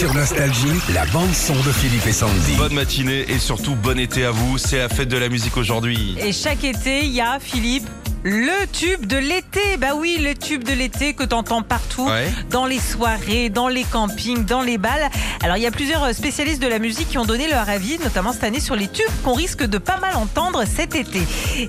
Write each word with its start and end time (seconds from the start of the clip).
Sur 0.00 0.14
Nostalgie, 0.14 0.80
la 0.94 1.04
bande-son 1.04 1.52
de 1.52 1.72
Philippe 1.72 2.06
et 2.06 2.12
Sandy. 2.14 2.54
Bonne 2.56 2.72
matinée 2.72 3.26
et 3.28 3.38
surtout 3.38 3.74
bon 3.74 3.98
été 3.98 4.24
à 4.24 4.30
vous. 4.30 4.56
C'est 4.56 4.78
la 4.78 4.88
fête 4.88 5.10
de 5.10 5.18
la 5.18 5.28
musique 5.28 5.58
aujourd'hui. 5.58 6.16
Et 6.18 6.32
chaque 6.32 6.64
été, 6.64 7.00
il 7.04 7.10
y 7.10 7.20
a, 7.20 7.38
Philippe, 7.38 7.86
le 8.22 8.66
tube 8.72 9.04
de 9.04 9.18
l'été. 9.18 9.76
Bah 9.78 9.88
oui, 9.94 10.16
le 10.18 10.34
tube 10.34 10.64
de 10.64 10.72
l'été 10.72 11.12
que 11.12 11.22
t'entends 11.22 11.60
partout, 11.60 12.08
Ouais. 12.08 12.32
dans 12.48 12.64
les 12.64 12.78
soirées, 12.78 13.50
dans 13.50 13.68
les 13.68 13.84
campings, 13.84 14.46
dans 14.46 14.62
les 14.62 14.78
balles. 14.78 15.10
Alors, 15.42 15.58
il 15.58 15.62
y 15.62 15.66
a 15.66 15.70
plusieurs 15.70 16.14
spécialistes 16.14 16.62
de 16.62 16.68
la 16.68 16.78
musique 16.78 17.10
qui 17.10 17.18
ont 17.18 17.26
donné 17.26 17.46
leur 17.50 17.68
avis, 17.68 17.98
notamment 17.98 18.32
cette 18.32 18.44
année, 18.44 18.60
sur 18.60 18.76
les 18.76 18.88
tubes 18.88 19.04
qu'on 19.22 19.34
risque 19.34 19.64
de 19.64 19.76
pas 19.76 19.98
mal 20.00 20.16
entendre 20.16 20.64
cet 20.64 20.94
été. 20.94 21.20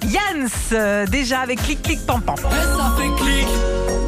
Yans, 0.08 0.48
euh, 0.72 1.06
déjà 1.06 1.42
avec 1.42 1.62
Clic 1.62 1.82
Clic 1.82 2.00
Pam 2.06 2.22
Pam. 2.22 2.38
Ça 2.38 2.96
fait 2.98 3.24
clic, 3.26 3.48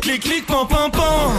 Clic, 0.02 0.22
clic, 0.22 0.46
pan, 0.46 0.66
pan, 0.66 0.90
pan. 0.90 1.32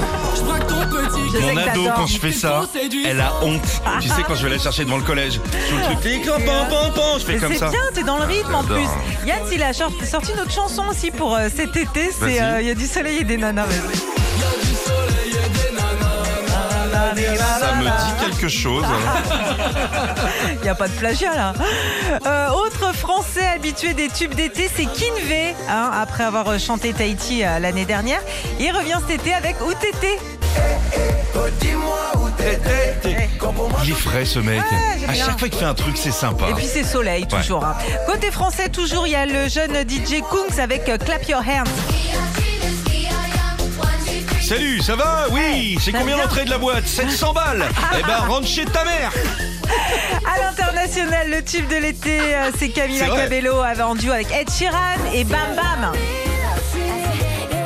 Mon 1.40 1.56
ado, 1.56 1.84
quand 1.96 2.06
je 2.06 2.18
fais 2.18 2.32
ça, 2.32 2.62
elle 3.06 3.20
a 3.20 3.32
honte. 3.42 3.62
Tu 4.00 4.08
sais, 4.08 4.22
quand 4.26 4.34
je 4.34 4.44
vais 4.46 4.54
la 4.56 4.58
chercher 4.62 4.84
devant 4.84 4.96
le 4.98 5.02
collège, 5.02 5.40
je 5.52 5.58
fais 5.58 5.76
le 5.76 5.82
truc, 5.84 6.00
clic, 6.00 6.26
pan, 6.26 6.40
pan, 6.68 6.90
pan, 6.94 7.18
je 7.18 7.24
fais 7.24 7.32
Mais 7.34 7.38
comme 7.38 7.52
c'est 7.52 7.58
ça. 7.58 7.68
bien, 7.70 7.80
t'es 7.92 8.02
dans 8.02 8.18
le 8.18 8.24
rythme 8.24 8.54
en 8.54 8.64
plus. 8.64 8.88
Yans, 9.26 9.36
il 9.52 9.62
a 9.62 9.72
sorti 9.72 10.32
une 10.32 10.40
autre 10.40 10.52
chanson 10.52 10.84
aussi 10.90 11.10
pour 11.10 11.34
euh, 11.34 11.48
cet 11.54 11.76
été. 11.76 12.10
C'est 12.18 12.40
euh, 12.42 12.60
Il 12.60 12.66
y 12.66 12.70
a 12.70 12.74
du 12.74 12.86
soleil 12.86 13.18
et 13.18 13.24
des 13.24 13.36
nanas. 13.36 13.66
Ça 17.58 17.74
me 17.76 17.84
dit 17.84 18.24
quelque 18.30 18.48
chose. 18.48 18.84
Il 20.54 20.60
n'y 20.62 20.68
a 20.68 20.74
pas 20.74 20.88
de 20.88 20.92
plagiat 20.94 21.34
là. 21.34 21.52
Euh, 22.26 22.48
autre 22.50 22.94
français 22.94 23.46
habitué 23.54 23.94
des 23.94 24.08
tubes 24.08 24.34
d'été, 24.34 24.68
c'est 24.74 24.86
Kinvé. 24.86 25.54
hein, 25.68 25.90
après 25.94 26.24
avoir 26.24 26.58
chanté 26.58 26.92
Tahiti 26.92 27.44
euh, 27.44 27.58
l'année 27.58 27.84
dernière. 27.84 28.20
Il 28.60 28.70
revient 28.72 28.98
cet 29.06 29.20
été 29.20 29.32
avec 29.34 29.56
Où 29.60 29.72
t'étais 29.74 30.18
Il 33.82 33.90
est 33.90 33.94
frais 33.94 34.24
ce 34.24 34.38
mec. 34.38 34.60
Ouais, 34.60 34.78
j'aime 35.00 35.10
À 35.10 35.14
chaque 35.14 35.38
fois 35.38 35.48
qu'il 35.48 35.58
fait 35.58 35.64
un 35.64 35.74
truc, 35.74 35.96
c'est 35.96 36.10
sympa. 36.12 36.46
Et 36.50 36.54
puis 36.54 36.66
c'est 36.66 36.84
soleil 36.84 37.22
Ouais. 37.30 37.38
toujours. 37.40 37.64
hein. 37.64 37.76
Côté 38.06 38.30
français, 38.30 38.68
toujours, 38.68 39.06
il 39.06 39.10
y 39.10 39.16
a 39.16 39.26
le 39.26 39.48
jeune 39.48 39.72
DJ 39.88 40.20
Kungs 40.30 40.58
avec 40.58 40.88
euh, 40.88 40.96
Clap 40.98 41.26
Your 41.28 41.40
Hands. 41.40 41.64
Salut, 44.40 44.80
ça 44.82 44.94
va? 44.94 45.26
Oui, 45.30 45.78
c'est 45.82 45.92
combien 45.92 46.16
l'entrée 46.18 46.44
de 46.44 46.50
la 46.50 46.58
boîte? 46.58 46.86
700 46.86 47.32
balles 47.32 47.64
Eh 47.98 48.02
ben, 48.02 48.18
rentre 48.28 48.46
chez 48.46 48.64
ta 48.66 48.84
mère 48.84 49.10
À 50.34 50.38
l'international, 50.42 51.30
le 51.30 51.42
tube 51.42 51.66
de 51.68 51.76
l'été, 51.76 52.18
euh, 52.20 52.50
c'est 52.58 52.68
Camila. 52.68 53.06
Cabello 53.06 53.62
en 53.62 53.94
duo 53.94 54.12
avec 54.12 54.30
Ed 54.32 54.50
Sheeran 54.50 54.78
et 55.14 55.24
Bam 55.24 55.38
Bam. 55.56 55.92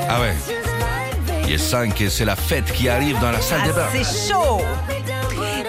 Ah 0.08 0.20
ouais. 0.20 0.34
Il 1.48 1.54
est 1.54 1.58
5 1.58 1.98
et 2.02 2.10
c'est 2.10 2.26
la 2.26 2.36
fête 2.36 2.70
qui 2.72 2.90
arrive 2.90 3.18
dans 3.20 3.30
la 3.30 3.40
salle 3.40 3.62
des 3.62 3.70
Ah, 3.70 3.88
bains. 3.90 4.02
c'est 4.04 4.32
chaud 4.32 4.60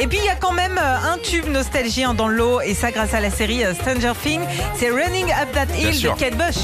et 0.02 0.08
puis 0.08 0.18
il 0.22 0.26
y 0.26 0.30
a 0.30 0.36
quand 0.36 0.54
même 0.54 0.78
euh, 0.78 1.14
un 1.14 1.18
tube 1.18 1.48
nostalgie 1.50 2.04
hein, 2.06 2.14
dans 2.14 2.28
l'eau 2.30 2.62
et 2.62 2.74
ça 2.74 2.90
grâce 2.92 3.14
à 3.14 3.20
la 3.20 3.30
série 3.30 3.66
euh, 3.66 3.74
Stranger 3.74 4.14
Things, 4.22 4.42
c'est 4.76 4.90
Running 4.90 5.26
Up 5.32 5.50
That 5.54 5.76
Hill 5.78 6.02
de 6.02 6.10
Kate 6.18 6.36
Bush. 6.38 6.56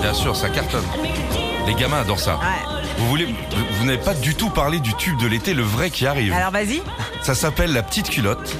Bien 0.00 0.14
sûr, 0.14 0.34
ça 0.36 0.48
cartonne. 0.48 0.84
Les 1.66 1.74
gamins 1.74 2.00
adorent 2.02 2.20
ça. 2.20 2.36
Ouais. 2.36 2.77
Vous 2.98 3.08
voulez, 3.08 3.26
vous, 3.26 3.34
vous 3.78 3.84
n'avez 3.86 3.98
pas 3.98 4.14
du 4.14 4.34
tout 4.34 4.50
parlé 4.50 4.80
du 4.80 4.94
tube 4.94 5.18
de 5.18 5.26
l'été, 5.26 5.54
le 5.54 5.62
vrai 5.62 5.90
qui 5.90 6.06
arrive. 6.06 6.32
Alors 6.32 6.50
vas-y. 6.50 6.82
Ça 7.22 7.34
s'appelle 7.34 7.72
la 7.72 7.82
petite 7.82 8.10
culotte. 8.10 8.56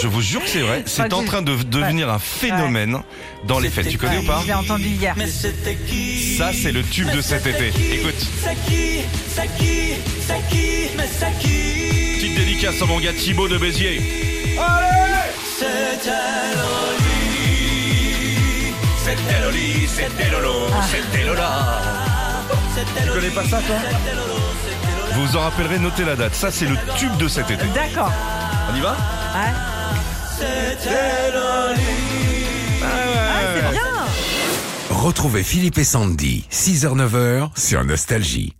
Je 0.00 0.06
vous 0.06 0.20
jure 0.20 0.42
que 0.42 0.48
c'est 0.48 0.60
vrai. 0.60 0.82
C'est 0.86 1.12
en 1.12 1.24
train 1.24 1.42
de 1.42 1.54
devenir 1.64 2.10
un 2.10 2.18
phénomène 2.18 2.98
dans 3.44 3.58
les 3.58 3.70
fêtes. 3.70 3.88
Tu 3.88 3.98
connais 3.98 4.18
ou 4.18 4.22
pas 4.24 4.40
Je 4.42 4.48
l'ai 4.48 4.54
entendu 4.54 4.88
hier. 4.88 5.14
Mais 5.16 5.26
c'était 5.26 5.76
qui 5.76 6.36
Ça, 6.36 6.52
c'est 6.52 6.72
le 6.72 6.82
tube 6.82 7.10
de 7.10 7.20
cet 7.20 7.46
été. 7.46 7.68
Écoute, 7.68 8.14
C'est 8.42 8.70
qui 8.70 9.00
C'est 9.34 9.58
qui 9.58 9.94
C'est 10.26 10.48
qui 10.50 10.68
c'est 11.18 11.26
petite 11.32 12.36
dédicace 12.36 12.82
à 12.82 12.86
mon 12.86 12.98
gars 13.00 13.12
Thibaut 13.12 13.48
de 13.48 13.58
Béziers. 13.58 14.00
C'était 15.58 16.10
Loli 16.56 17.12
C'était 19.04 19.40
Loli, 19.42 19.88
c'était 19.88 20.30
Lolo, 20.30 20.66
c'était 20.90 21.24
Lola. 21.24 21.67
Tu 23.04 23.10
connais 23.10 23.30
pas 23.30 23.44
ça, 23.44 23.60
toi 23.60 23.76
Vous 25.12 25.26
vous 25.26 25.36
en 25.36 25.40
rappellerez, 25.40 25.78
notez 25.78 26.04
la 26.04 26.16
date. 26.16 26.34
Ça, 26.34 26.50
c'est 26.50 26.66
le 26.66 26.76
tube 26.96 27.16
de 27.16 27.28
cet 27.28 27.50
été. 27.50 27.66
D'accord. 27.74 28.12
On 28.70 28.76
y 28.76 28.80
va 28.80 28.90
Ouais. 28.90 29.52
Ah, 32.82 33.40
c'est 33.54 33.70
bien. 33.72 33.82
Retrouvez 34.90 35.42
Philippe 35.42 35.78
et 35.78 35.84
Sandy, 35.84 36.44
6h-9h 36.50 37.50
sur 37.56 37.84
Nostalgie. 37.84 38.54